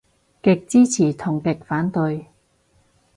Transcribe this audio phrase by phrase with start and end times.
[0.41, 2.25] 極支持同極反感